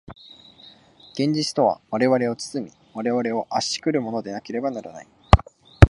[1.13, 5.07] 現実とは我々を包み、我々を圧し来るものでなければならない。